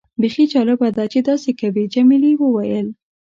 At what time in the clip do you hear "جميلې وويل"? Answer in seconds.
1.93-2.87